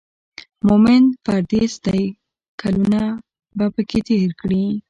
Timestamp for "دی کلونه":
1.85-3.01